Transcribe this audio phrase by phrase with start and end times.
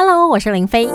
[0.00, 0.88] Hello，我是林飞。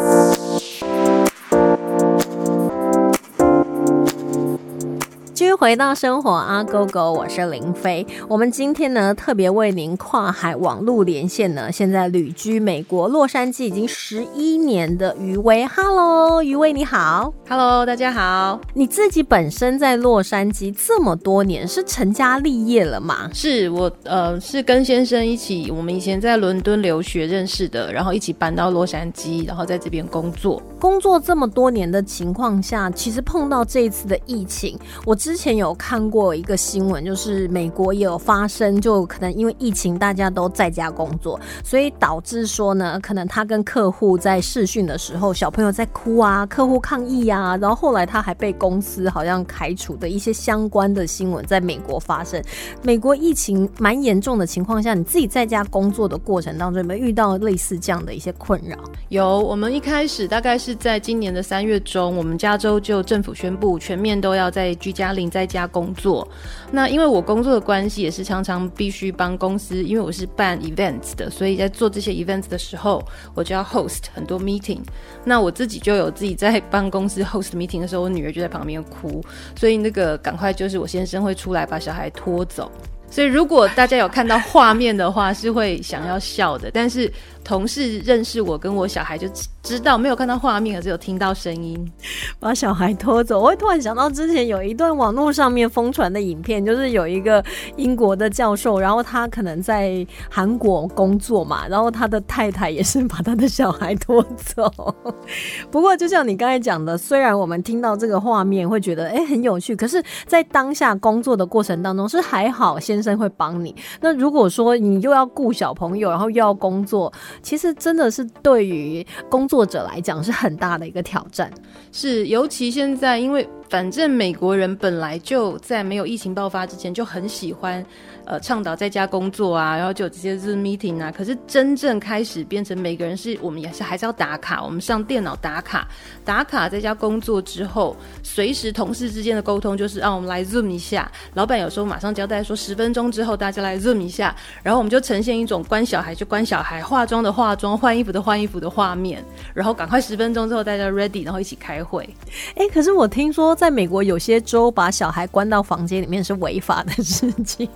[5.53, 8.05] 续回到生活啊，Go Go，我是林飞。
[8.27, 15.63] 我们今天呢特别为您跨海网路连线呢，现在旅居美国洛杉矶已经十一年的余威。
[15.67, 17.31] Hello，余威你好。
[17.47, 18.59] Hello，大家好。
[18.73, 23.29] 你自己本身在洛杉矶这么多年，是成家立业了吗？
[23.31, 30.59] 是我呃是跟先生一起，我们以前在伦敦留学认识的，然后一起搬到洛杉矶，然后在这边工作。
[30.79, 52.39] 工作这么多年的情况下，其实碰到这一次的疫情，我之前前有看过一个新闻，就是美国也有发生，就可能因为疫情大家都在家工作，所以导致说呢，可能他跟客户在试训的时候，小朋友在哭啊，客户抗议啊，然后后来他还被公司好像开除的一些相关的新闻在美国发生。
[52.83, 58.77] 美国疫情蛮严重的情况下，你自己在家工作的过程当中，有没有遇到类似这样的一些困扰？
[59.09, 60.73] 有，我们一开始大概是。
[60.83, 66.27] 在今年的三月中，我们加州就政府宣布全面都要在居家令在家工作。
[66.71, 73.03] 那因为我工作的关系，也是常常必须帮公司，因为我是办 events 的，所以在做这些 events 的时候，
[73.33, 74.81] 我就要 host 很多 meeting。
[75.25, 79.23] 那我自己就有自己在帮公司 host meeting 的时候，我女儿就在旁边哭，
[79.55, 82.71] 所以那个赶快就是我先生会出来把小孩拖走。
[83.09, 87.11] 所以如果大家有看到画面的话，是会想要笑的，但是。
[87.43, 89.27] 同事认识我跟我小孩就
[89.61, 91.91] 知道没有看到画面，而只有听到声音，
[92.39, 93.39] 把小孩拖走。
[93.39, 97.43] 我会突然想到之前有一段网络上面疯传的影片，就是有一个
[97.75, 104.71] 英国的教授，然后他可能在韩国工作嘛，然后他的太太也是把他的小孩拖走。
[105.69, 113.75] 不过就像你刚才讲的，虽然我们听到这个画面会觉得哎很有趣，可是，在当下工作的过程当中是还好先生会帮你。
[114.01, 117.11] 那如果说你又要顾小朋友，然后又要工作。
[117.41, 121.51] 其实真的是对于工作者来讲是很大的一个挑战，
[121.91, 127.83] 是尤其现在，因为反正美国人本来就在没有疫情爆发之前就很喜欢。
[128.25, 131.11] 呃，倡导在家工作啊，然后就直接 Zoom meeting 啊。
[131.11, 135.85] 可是真正开始变成每个人是我们也是还是要打卡，我们上电脑打卡，
[136.23, 137.93] 打卡在家工作之后，
[138.23, 141.11] 随时同事之间的沟通就是让我们来 Zoom 一下。
[141.33, 144.33] 老板有时候马上交代说十分钟之后大家来 Zoom 一下，
[144.63, 149.21] 然后我们就呈现一种关小孩就关小孩，化妆的化妆，换衣服的换衣服的画面，
[149.53, 152.07] 然后赶快十分钟之后大家 ready，然后一起开会。
[152.55, 157.69] 哎，可是我听说在美国有些州把小孩关到房间里面是违法的事情。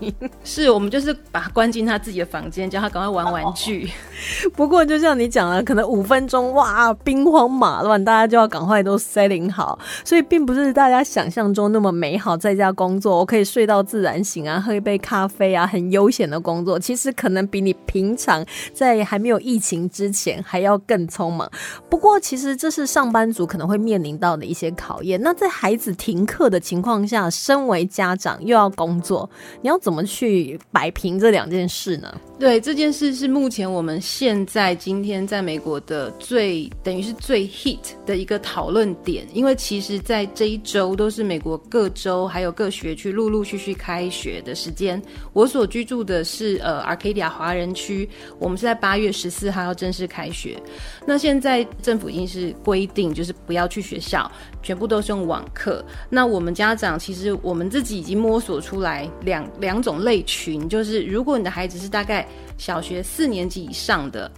[0.43, 3.89] 是我们就是把他关进他自己的房间，叫他赶快玩玩具。
[4.55, 12.37] 不过就像你讲了，可能五分钟哇，兵荒马乱，大家就要赶快都 setting 好，所以并不是大家想象中那么美好。
[12.37, 21.49] 在家工作，我可以睡到自然醒啊，喝一杯咖啡啊，很悠闲的工作，其实可能比你平常在还没有疫情之前还要更匆忙。
[21.89, 25.19] 不过其实这是上班族可能会面临到的一些考验。
[25.21, 29.29] 那在孩孩子停课的情况下，身为家长又要工作，
[29.61, 30.27] 你要怎么去？
[30.27, 32.13] 去摆平这两件事呢？
[32.37, 45.01] 对，这件事是目前我们现在今天在美国的最等于是最 hit 的一个讨论点，因为其实，在这一周都是美国各州还有各学区陆陆续续开学的时间。
[45.33, 50.61] 我所居住的是呃 Arcadia 华人区，我们是在八月十四号要正式开学。
[51.05, 55.83] 那现在政府已经是规定，就是不要去学校，全部都是用网课。
[56.09, 62.25] 那我们家长其实我们自己已经摸索出来两两种类群，就是如果你的孩子是大概。
[62.59, 64.31] 小学四年级以上的，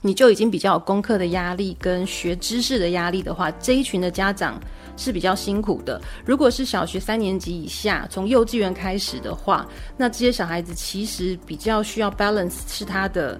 [0.00, 4.56] 你就已经比较有功课的压力跟学知识的压力的话，这一群的家长
[4.96, 6.00] 是比较辛苦的。
[6.24, 9.66] 如果是小学三年级以下，从幼稚园开始的话，
[9.96, 13.36] 那这些小孩子其实比较需要 balance，是他的。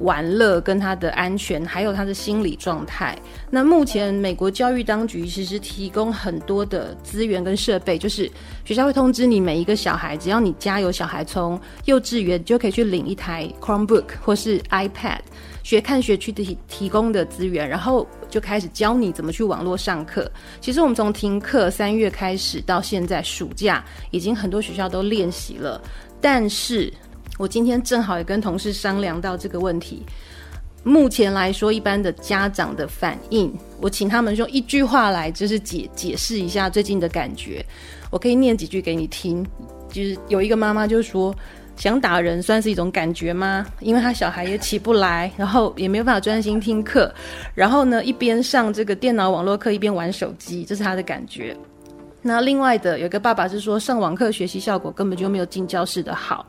[0.00, 3.16] 玩乐跟他的安全，还有他的心理状态。
[3.50, 8.30] 那目前美国教育当局其实提供很多的资源跟设备，就是
[8.64, 15.20] 学校会通知你每一个小孩，只要你家有小孩，从幼稚园就可以去领一台 Chromebook 或是 iPad，
[15.62, 20.30] 学看学区提提供的资源，然后就开始教你怎么去网络上课。
[20.60, 25.80] 其实我们从停课三月开始到现在暑假，已经很多学校都练习了，
[26.20, 26.92] 但是。
[27.38, 30.02] 我今天正好也跟同事商量到这个问题。
[30.82, 37.64] 目前来说，一般的家长的反应，我请他们用一句话来，就是解解释一下最近的感觉。
[38.10, 39.44] 我可以念几句给你听。
[39.88, 41.34] 就是有一个妈妈就说，
[41.76, 43.64] 想打人算是一种感觉吗？
[43.80, 47.12] 因为他小孩也起不来，然后也没有办法专心听课，
[47.54, 51.56] 然后呢，一边上这个电脑网络课，一边玩手机，这是他的感觉。
[52.20, 56.44] 那另外的有一个爸爸是说，上网课学习效果根本就没有进教室的好。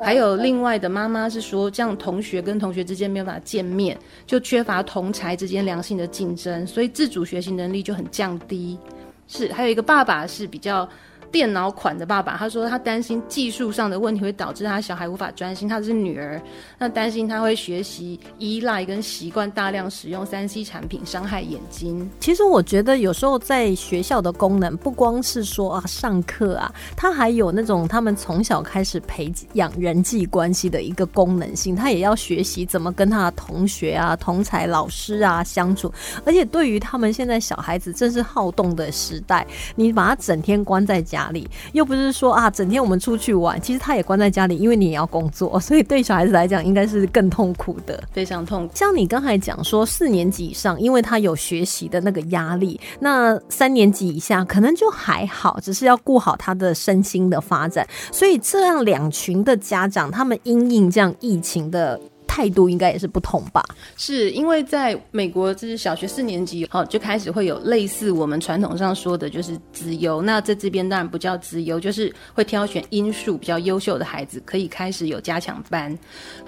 [0.00, 8.78] 还有另外的妈妈是说，这样同学跟同学之间没有办法见面，就缺乏同才之间良性的竞争，所以自主学习能力就很降低。
[9.26, 10.88] 是，还有一个爸爸是比较。
[11.30, 15.68] 电脑款的爸爸，他说他担心技术上的问题会导致他小孩无法专心。
[15.68, 16.40] 他是女儿，
[16.78, 22.08] 那担心他会学习依赖跟习惯大量使用三 C 产品，伤害眼睛。
[22.18, 35.92] 其实我觉得有时候在学校的功能不光是说啊上课啊，它还有那种他们从小开始培养人际关系的一个功能性，他也要学习怎么跟他的同学啊、同才老师啊相处。
[36.24, 41.17] 而且对于他们现在小孩子正是好动的时代，你把他整天关在家。
[41.18, 48.68] 家里又不是说啊，整天我们出去玩，其实他也关在家里，因为你也要工作， 所以对小孩子来讲应该是更痛苦的，非常痛。
[48.72, 57.84] 像你刚才讲说，四年级以上，因为他有学习的那个压力，那三年级以下可能就还好，只是要顾好他的身心的发展。
[58.12, 62.00] 所以这样两群的家长，他们因应这样疫情的。
[62.28, 63.64] 态度应该也是不同吧？
[63.96, 70.22] 是因为在美国，就是小学四年级好就开始会有类似我们传统上说的，就是资优。
[70.22, 75.98] 那在这边当然不叫资优，就是会挑选因素比较优秀的孩子，可以开始有加强班。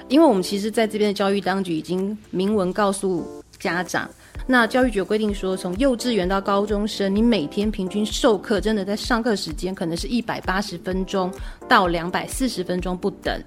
[0.09, 3.27] 因为我们其实在这边的教育当局已经明文告诉
[3.59, 4.09] 家长，
[4.47, 11.33] 那教育局规定说，从幼稚园到高中生，你每天平均授课真的在上课时间可能是一百八十分钟
[11.69, 13.43] 到两百四十分钟不等。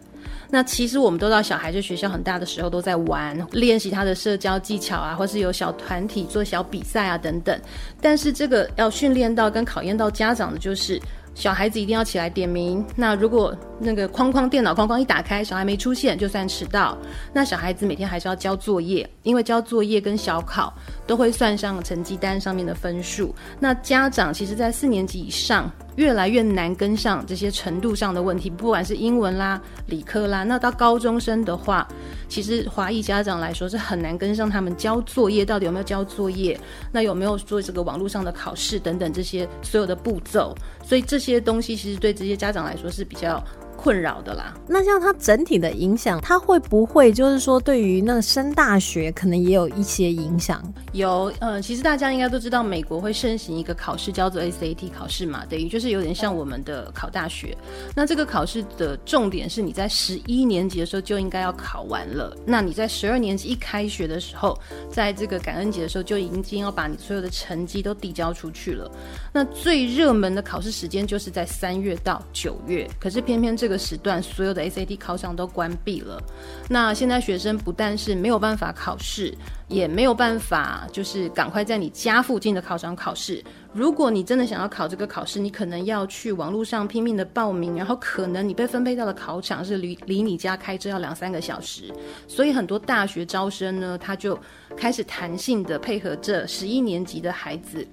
[0.54, 7.60] 那其实我们都知道，小孩在学校很大的时候都在玩，练习他的社交技巧啊，或是有小团体做小比赛啊等等。
[8.00, 11.02] 但是这个要训练到跟考验到家长的，就是
[11.36, 12.86] 小孩子一定要起来点名。
[12.96, 16.98] 那如果那个框框电脑框框一打开，小孩没出现，就算迟到。
[17.34, 20.74] 那小孩子每天还是要交作业，因为交作业跟小考
[21.08, 23.34] 都会算上成绩单上面的分数。
[23.60, 25.72] 那家长其实，在四年级以上。
[25.96, 31.88] 越来越难跟上这些程度上的问题，不管是英文啦、理科啦，那到高中生的话，
[32.34, 36.60] 其实华裔家长来说是很难跟上他们交作业，到底有没有交作业，
[36.92, 43.40] 那有没有做这个网络上的考试等等这些所有的步骤，所以这些东西其实对这些家长来说是比较。
[43.76, 50.64] 困扰的啦，那像它整体的影响，它会不会就是说对于那个升大学可能也有一些影响？
[50.94, 57.58] 有，呃，其实大家应该都知道，美国会盛行一个考试叫做 SAT 考试嘛，等于就是有点像我们的考大学。
[57.94, 64.58] 那这个考试的重点是你在十一年级的时候就应该要考完了，那你在十二年级一开学的时候，
[64.90, 68.90] 在这个感恩节的时候就已经要把你所有的成绩都递交出去了。
[69.34, 73.73] 那最热门的考试时间就是在三月到九月，可是偏偏这个。
[73.78, 76.22] 时段所有的 SAT 考场都关闭了，
[76.70, 79.34] 那现在学生不但是没有办法考试，
[79.68, 83.44] 也没有办法就是赶快在你家附近的考场考试。
[83.74, 91.92] 如果你真的想要考这个考试，你可能要去网络上拼命的报名，然后可能你被分配到的考场是离离你家开车要两三个小时。
[92.28, 94.40] 所以很多大学招生呢，他就
[94.78, 97.88] 开始弹性的配合这十一年级的孩子。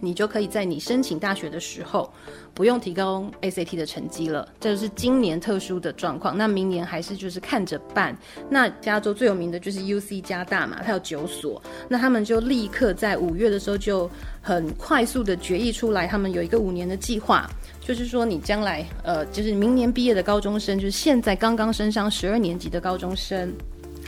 [0.00, 2.12] 你就可以在你申请大学的时候，
[2.54, 4.48] 不用提供 SAT 的成绩了。
[4.58, 6.36] 这就是今年特殊的状况。
[6.36, 8.16] 那明年还是就是看着办。
[8.48, 11.62] 那加州最有名的就是 UC 加大嘛，它有九所。
[11.88, 14.10] 那他们就立刻在五月的时候就
[14.40, 17.48] 很快速的决议出来，他们有一个五年的计划，
[17.80, 23.52] 就是说你将来呃，就是明年毕业的高中生，就是现在刚刚升上十二年级的高中生，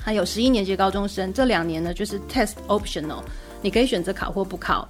[0.00, 3.22] 还有十一年级的高中生，这两年呢就是 test optional，
[3.60, 4.88] 你可以选择考或不考。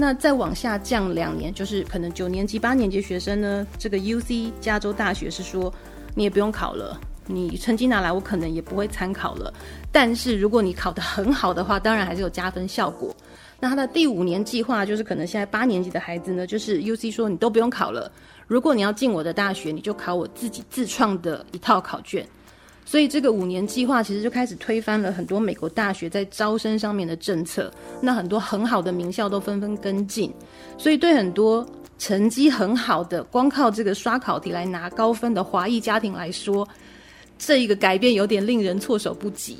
[0.00, 5.70] 那再往下降两年，就是可能九年级、八年级学生呢，这个 U C 加州大学是说，
[6.14, 9.52] 你也不用考了，你成绩拿来，我可能也不会参考了。
[9.92, 13.14] 但是如果你考得很好的话，当然还是有加分效果。
[13.60, 18.10] 那他的第五年计划就是，可能现在八年级的孩子呢，就是 U C 说你都不用考了，
[18.46, 22.26] 如果你要进我的大学，你就考我自己自创的一套考卷。
[22.84, 30.32] 所以这个五年计划其实就开始推翻了很多美国大学在招生上面的政策，那很多很好的名校都纷纷跟进，
[30.76, 31.64] 所以对很多
[31.98, 36.66] 成绩很好的光靠这个刷考题来拿高分的华裔家庭来说，
[37.38, 39.58] 这一个改变有点令人措手不及。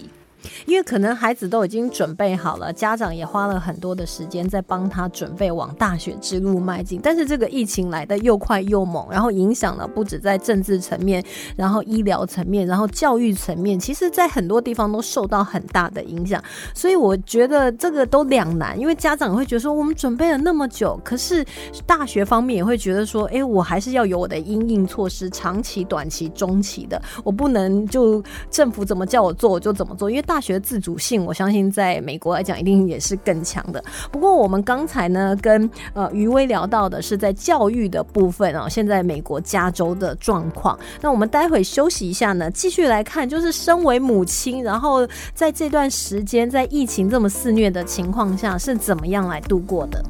[0.67, 7.01] 因为可能孩子都已经准备好了，家长也花了很多的时间在帮他准备往大学之路迈进。
[7.03, 11.23] 但是这个疫情来的又快又猛，然后影响了不止在政治层面，
[11.57, 16.43] 然后医疗层面，然后教育层面，其实在很多地方都受到很大的影响。
[16.75, 21.45] 所以我觉得这个都两难，因为家长会觉得说，我们准备了那么久，可是
[21.85, 30.25] 大学方面也会觉得说，哎，我还是要有我的因应措施，长期、短期、中期的，我不能就政府怎么叫我做我就怎么做，因为。
[30.31, 33.83] 大学自主性，我相信在美国来讲一定也是更强的。
[34.13, 40.79] 不过我们刚才呢跟呃余威聊到的是在教育的部分啊，现在美国加州的状况。
[41.01, 50.01] 那我们待会休息一下呢，继续来看，就是身为母亲，然后在这段时间在疫情这么肆虐的情况下，是怎么样来度过的。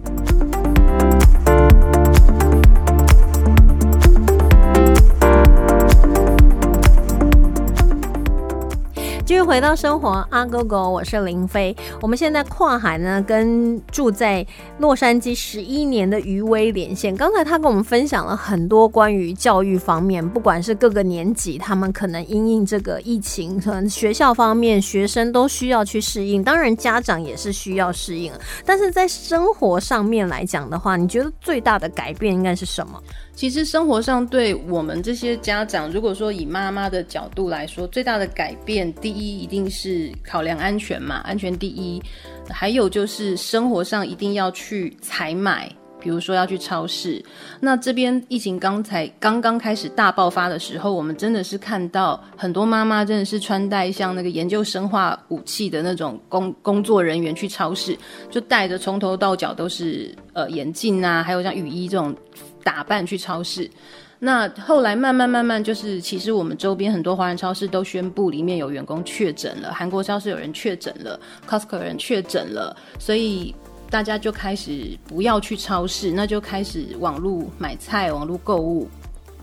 [9.31, 11.77] 继续回到生活，阿狗狗，我是林飞。
[12.03, 14.45] 我们现在跨海呢，跟住在
[14.79, 17.17] 洛杉矶十一年的余威连线。
[17.17, 28.33] 刚才他跟我们分享了很多关于教育方面，不管是各个年级，他们可能因应这个疫情，可能学校方面学生都需要去适应，当然家长也是需要适应。
[28.67, 33.01] 但是在生活上面来讲的话，你觉得最大的改变应该是什么？
[33.41, 42.03] 其实生活上对我们这些家长，如果说以妈妈的角度来说，最大的改变，第一一定是考量安全嘛，安全第一。
[42.51, 47.25] 还有就是生活上一定要去采买，比如说要去超市。
[47.61, 57.97] 那这边疫情刚才刚刚开始大爆发的时候，我们真的是看到很多妈妈真的是穿戴像那个研究生化武器的那种工 工作人员去超市，
[58.31, 62.15] 就戴着从头到脚都是呃眼镜啊，还有像雨衣这种。
[62.63, 63.71] 打扮去超市，
[64.19, 73.55] 那后来慢慢慢慢，就是其实我们周边很多华人超市都宣布里面有员工确诊了，韩国超市有人确诊了，Costco 人确诊了，所以
[73.89, 78.89] 大家就开始不要去超市，那就开始网络买菜、网络购物。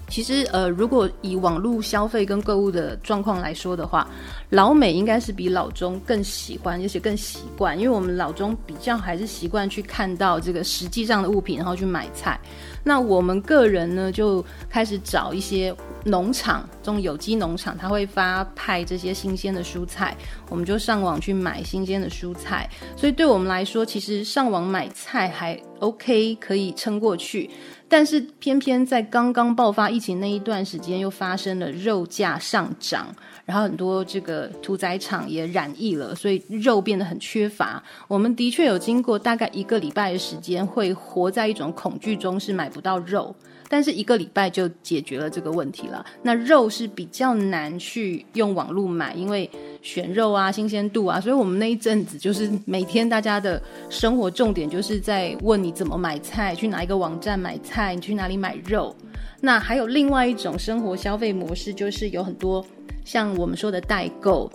[0.07, 4.09] 其实呃，如果以网络消费跟购物的状况来说的话，
[4.49, 12.39] 老美应该是比老中更喜欢，而且更习惯，因为我们老中比较还是习惯去看到这个实际上的物品，然后去买菜。
[12.83, 20.15] 那我们个人呢，就开始找一些农场，这种有机农场，他会发派这些新鲜的蔬菜，
[20.49, 22.69] 我们就上网去买新鲜的蔬菜。
[22.95, 27.49] 所以对我们来说，其实上网买菜还 OK，可以撑过去。
[27.89, 33.07] 但是偏偏在刚刚爆发疫情那一段时间，又发生了肉价上涨。
[33.45, 37.81] 然后很多这个屠宰场也染疫了，所以肉变得很缺乏。
[38.09, 43.33] 我们的确有经过大概一个礼拜的时间，会活在一种恐惧中，是买不到肉。
[43.69, 46.05] 但是一个礼拜就解决了这个问题了。
[46.23, 49.49] 那肉是比较难去用网络买，因为
[49.81, 58.95] 选肉啊、新鲜度啊，所以我们那一阵子就是每天大家的生活重点就是在问你怎么买菜，去哪一个网站买菜，你去哪里买肉。
[59.41, 62.65] 那还有另外一种生活消费模式，就是有很多。
[63.05, 64.51] 像我们说的代购。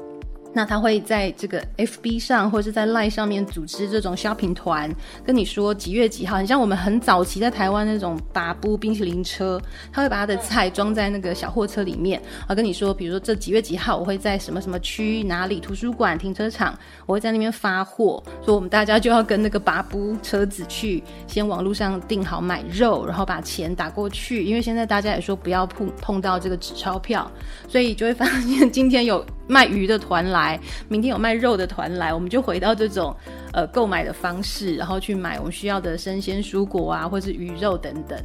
[0.55, 4.95] 那他会在这个 FB 上或者是在 Line 上面组织这种 shopping 团，
[5.25, 6.41] 跟你说几月几号。
[6.41, 9.61] 你像我们很早期在台湾那种拔布冰淇淋车，
[9.93, 27.31] 他会把他的菜装在那个小货车里面，啊，跟你说，比如说这几月几号我会在什么什么区哪里图书馆停车场，我会在那边发货，所以我们大家就要跟那个拔布车子去先网络上订好买肉，然后把钱打过去，因为现在大家也说不要碰碰到这个纸钞票，
[27.69, 29.25] 所以就会发现今天有。
[29.47, 30.59] 卖鱼的团来，
[30.89, 33.15] 明天有卖肉的团来，我们就回到这种。
[33.53, 38.19] 呃，购买的方式，然后去买我们需要的生鲜蔬果啊，或是鱼肉等等。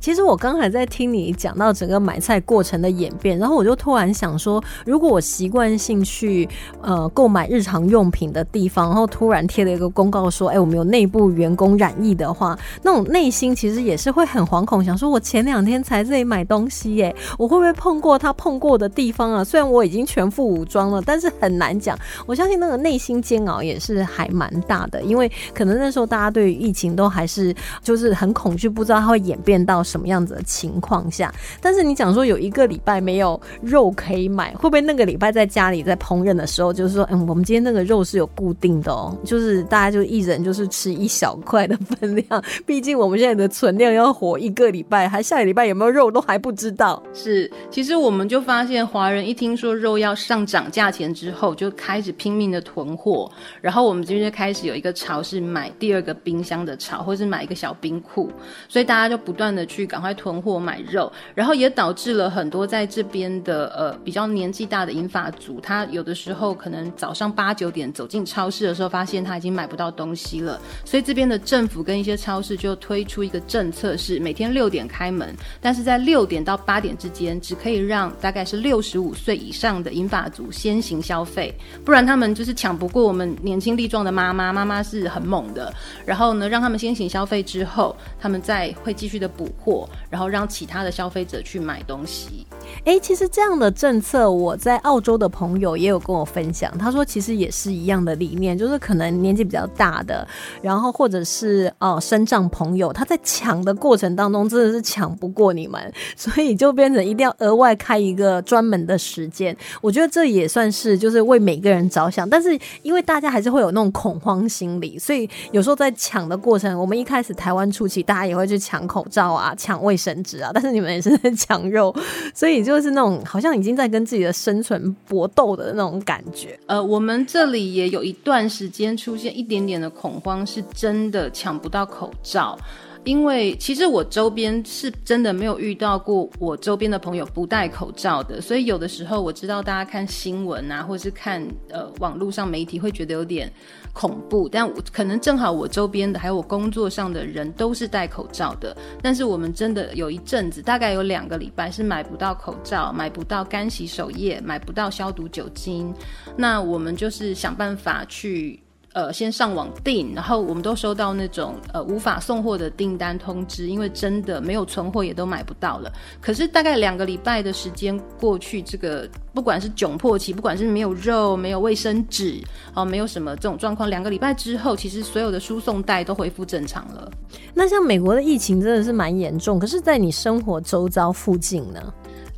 [0.00, 6.48] 其实我刚才在听你讲到整个买菜过程的演变，然后我就突然想说，如果我习惯性去
[6.80, 19.44] 呃购买日常用品的地方，然后突然贴了一个公告说，哎，我们有内部员工染疫的话，那种内心其实也是会很惶恐，想说我前两天才这里买东西耶，我会不会碰过他碰过的地方啊？
[19.44, 21.98] 虽然我已经全副武装了，但是很难讲。
[22.24, 24.50] 我相信那个内心煎熬也是还蛮。
[24.70, 31.34] 大的，因为可能那时候大家对于疫情都还是就是很恐惧，不知道它会演变到什么样子的情况下。
[31.60, 47.02] 但是你讲说有一个礼拜没有肉可以买，会不会那个礼拜在家里在烹饪的时候，就是说，嗯，我们今天那个肉是有固定的哦， 就是大家就一人就是吃一小块的分量，毕竟我们现在的存量要活一个礼拜，还下个礼拜有没有肉都还不知道。
[47.12, 53.28] 是，其实我们就发现华人一听说肉要上涨价钱之后，就开始拼命的囤货，
[53.60, 54.59] 然后我们今天就开始。
[54.66, 58.30] 有一个潮是买第二个冰箱的潮，或是买一个小冰库，
[58.68, 84.49] 所以大家就不断的去赶快囤货买肉，然后也导致了很多在这边的呃比较年纪大的银发族，他有的时候可能早上八九点走进超市的时候，发现他已经买不到东西了，所以这边的政府跟一些超市就推出一个政策，是每天六点开门，但是在六点到八点之间，只可以让大概是六十五岁以上的银发族先行消费，不然他们就是抢不过我们年轻力壮的妈妈。
[84.52, 85.72] 妈妈是很猛的，
[86.04, 92.46] 然后呢，让他们先行消费之后，他们再会继续的补货，然后让其他的消费者去买东西。
[92.84, 100.26] 哎，其实这样的政策，我在澳洲的朋友也有跟我分享，他说其实也是一样的理念，就是可能年纪比较大的，
[100.62, 109.56] 然后或者是哦身障朋友，他在抢的过程当中真的是抢不过你们，所以就变成一定要额外开一个专门的时间。
[109.80, 121.94] 我觉得这也算是就是为每个人着想，但是因为大家还是会有那种恐慌心理，所以有时候在抢的过程，我们一开始台湾初期，大家也会去抢口罩啊、抢卫生纸啊，但是你们也是在抢肉，
[122.34, 126.58] 所以就是那种好像已经在跟自己的生存搏斗的那种感觉。
[126.66, 132.58] 呃，我们这里也有一段时间出现一点点的恐慌，是真的抢不到口罩。
[133.04, 143.50] 因为其实我周边是真的没有遇到过我周边的朋友不戴口罩的，所以有的时候我知道大家看新闻啊，或是看呃网络上媒体会觉得有点
[143.94, 155.92] 恐怖，但我可能正好我周边的还有我工作上的人都是戴口罩的，但是我们真的有一阵子，大概有两个礼拜是买不到口罩，买不到干洗手液，买不到消毒酒精，
[156.36, 158.60] 那我们就是想办法去。
[158.92, 165.92] 呃，先上网订，然后我们都收到那种呃无法送货的订单通知，因为真的没有存货，也都买不到了。
[166.20, 172.42] 可是大概两个礼拜的时间过去，这个不管是窘迫期，不管是没有肉、没有卫生纸，
[172.74, 177.08] 哦，没有什么这种状况，两个礼拜之后，其实所有的输送带都恢复正常了。
[177.54, 181.80] 那像美国的疫情真的是蛮严重，可是在你生活周遭附近呢？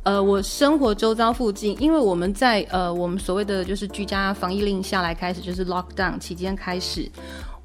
[0.03, 7.09] 呃，我生活周遭附近，因为我们在呃，我们所谓的就是居家防疫令下来开始，就是 lockdown 期间开始，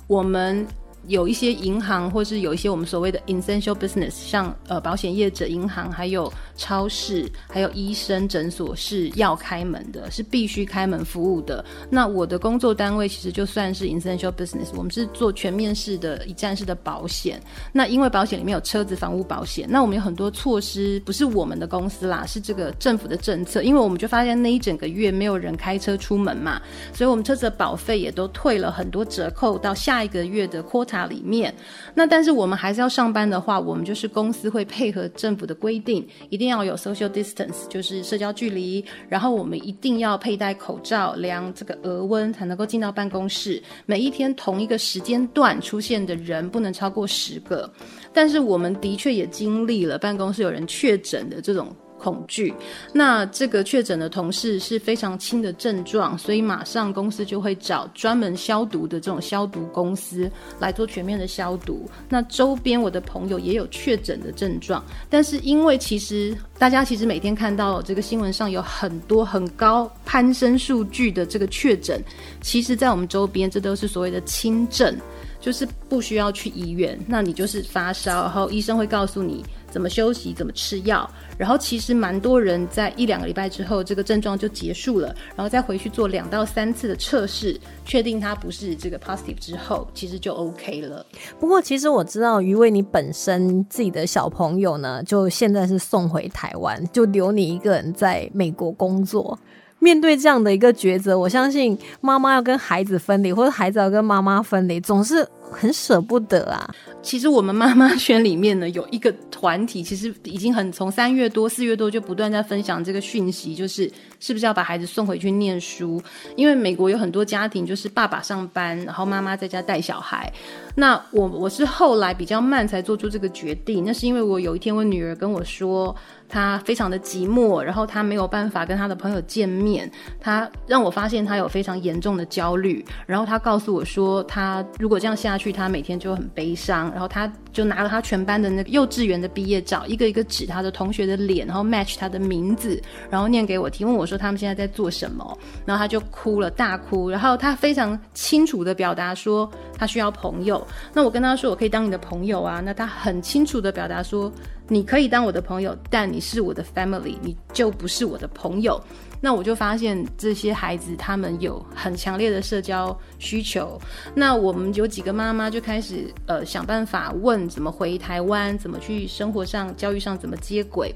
[0.07, 0.67] 我们。
[1.09, 11.65] 有一些银行，或是有一些我们所谓的 essential business，像呃保险业者、银行，还有超市，还有医生诊所是要开门的，是必须开门服务的。
[11.89, 17.43] 那我的工作单位其实就算是 essential business，我们是做全面式的一站式的保险。
[17.73, 23.63] 那因为保险里面有车子、房屋保险，那我们有很多措施，不是我们的公司啦，是这个政府的政策。
[23.63, 26.61] 因为我们就发现那一整个月没有人开车出门嘛，
[26.93, 30.98] 所以我们车子的保费也都退了很多折扣，到下一个月的 quota。
[31.07, 31.55] 里面，
[31.95, 43.63] 那但是我们还是要上班的话，我们就是公司会配合政府的规定，一定要有 social distance，就是社交距离，然后我们一定要佩戴口罩，量这个额温才能够进到办公室。
[43.87, 47.71] 每一天同一个时间段出现的人不能超过十个，
[48.13, 51.75] 但是我们的确也经历了办公室有人确诊的这种。
[51.99, 52.55] 恐惧，
[52.93, 61.89] 那这个确诊的同事是非常轻的症状，所以马上公司就会找专门消毒的这种消毒公司来做全面的消毒。
[62.09, 72.03] 那周边我的朋友也有确诊的症状，但是因为其实大家其实每天看到这个新闻上有很多很高攀升数据的这个确诊，
[72.41, 74.97] 其实在我们周边这都是所谓的轻症，
[75.41, 79.45] 就是不需要去医院，那你就是发烧，然后医生会告诉你。
[79.71, 91.05] 怎么休息，怎么吃药，然后其实蛮多人在一两个礼拜之后，这个症状就结束了，然后再回去做两到三次的测试，确定它不是这个 positive 之后，其实就 OK 了。
[91.39, 99.39] 不过其实我知道，于为你本身自己的小朋友呢，就现在是送回台湾，就留你一个人在美国工作。
[99.81, 106.69] 面对这样的一个抉择，我相信妈妈要跟孩子分离，或者孩子要跟妈妈分离，总是很舍不得啊。
[107.03, 116.03] 其实我们妈妈圈里面呢，有一个团体，其实已经很从三月多、四月多就不断在分享这个讯息，就是是不是要把孩子送回去念书？
[116.37, 120.33] 因为美国有很多家庭，就是爸爸上班，然后妈妈在家带小孩。
[120.75, 125.95] 那我我是后来比较慢才做出这个决定，那是因为我有一天我女儿跟我说。
[126.31, 154.33] 她非常的寂寞，然后她没有办法跟她的朋友见面，她让我发现她有非常严重的焦虑，然后她告诉我说，她如果这样下去，他每天就很悲伤，然后他就拿了他全班的那个幼稚园的毕业照，一个一个指他的同学的脸，然后 match 他的名字，然后念给我听，问我说他们现在在做什么，然后他就哭了，大哭，然后他非常清楚的表达说他需要朋友，那我跟他说我可以当你的朋友啊，那他很清楚的表达说。
[154.71, 158.79] 你可以当我的朋友，但你是我的 family，你就不是我的朋友。
[159.21, 163.81] 那我就发现这些孩子他们有很强烈的社交需求。
[164.15, 170.95] 那我们有几个妈妈就开始呃想办法问怎么回台湾，怎么去生活上、教育上怎么接轨。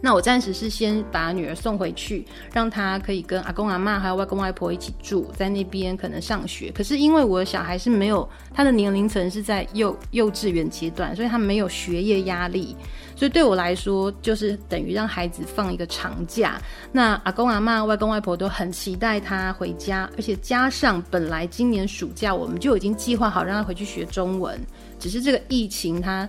[0.00, 6.70] 那我暂时是先把女儿送回去，让她可以跟阿公阿妈还有外公外婆一起住在那边，可能上学。
[6.70, 12.76] 可是因为我的小孩是没有他的年龄层是在幼幼稚园阶段，所以他没有学业压力，
[13.16, 16.60] 所以对我来说就是等于让孩子放一个长假。
[16.92, 24.60] 那阿公阿妈、外公外婆都很期待他回家，而且加上本来今年暑假我们就已经计划好让他回去学中文，
[24.98, 26.28] 只是这个疫情他。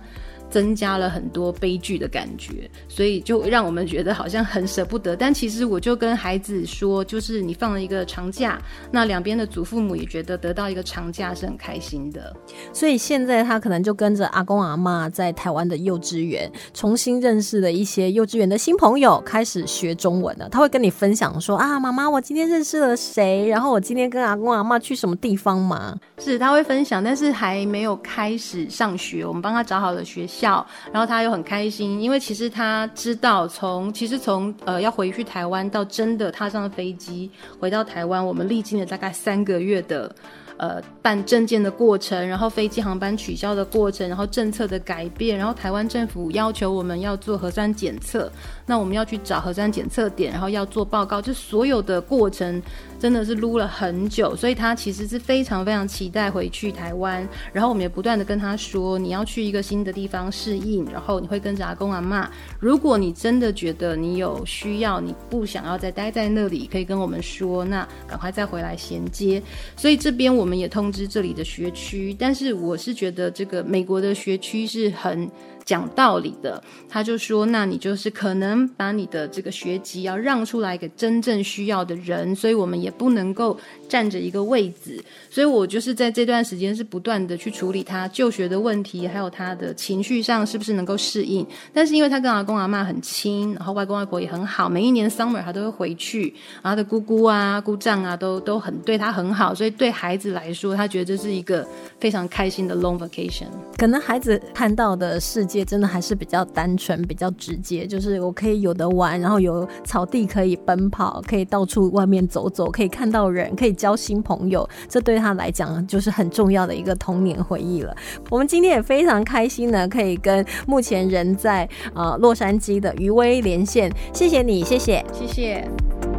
[0.50, 5.14] 增加了很多悲剧的感觉，所以就让我们觉得好像很舍不得。
[5.14, 8.60] 但其实我就跟孩子说，就是你放了一个长假，
[8.90, 12.34] 那两边的祖父母也觉得得到一个长假是很开心的。
[12.72, 20.48] 所以现在他可能就跟着阿公阿妈在台湾的幼稚园，重新认识了一些幼稚园的新朋友，开始学中文了。
[20.48, 23.46] 他会跟你分享说啊，妈妈，我今天认识了谁？
[23.48, 25.96] 然后我今天跟阿公阿妈去什么地方吗？
[26.18, 29.24] 是他会分享，但是还没有开始上学。
[29.24, 30.39] 我们帮他找好了学校。
[30.40, 40.14] 笑，然后他又很开心，因为其实他知道，从其实从呃要回去台湾到真的踏上了飞机回到台湾，我们历经了大概三个月的。
[40.60, 48.30] 呃，办证件的过程，然后飞机航班取消的过程，然后政策的改变，然后台湾政府要求我们要做核酸检测，
[48.70, 52.62] 那我们要去找核酸检测点，然后要做报告，就所有的过程
[53.00, 57.26] 真的是撸了很久，所以他其实是非常非常期待回去台湾。
[57.52, 62.30] 然后我们也不断的跟他说，你要去一个新的地方适应，然后你会跟着阿公阿妈。
[62.60, 69.42] 如果你真的觉得你有需要，你不想要再待在那里，可以跟我们说，那赶快再回来衔接。
[69.74, 70.50] 所以这边我们。
[70.50, 75.30] 我们也通知这里的学区，但是我是觉得这个美国的学区是很。
[75.70, 83.56] 讲道理的，他就说：“那你就是可能把你的这个学籍要让出来给真正需要的人，所以我们也不能够
[83.88, 85.00] 占着一个位子。
[85.30, 91.46] 所以我就是在这段时间是不断的去处理他就学的问题，还有他的情绪上是不是能够适应。
[91.72, 101.64] 但是因为他跟阿公阿妈很亲，然后外公外婆也很好，每一年 summer 他都会回去，然后他的姑姑啊、姑丈啊都都很对他很好，所以对孩子来说，他觉得这是一个
[102.00, 103.46] 非常开心的 long vacation。
[103.78, 105.59] 可能孩子看到的世界。
[105.64, 117.94] 真的还是比较单纯、比较直接，就是我可以有的玩，然后有草地可以奔跑，可以到处外面走走，可以看到人，可以交新朋友，这对他来讲就是很重要的一个童年回忆了。
[118.28, 126.09] 我们今天也非常开心呢，可以跟目前人在呃洛杉矶的余威连线，谢谢你，谢谢，谢谢。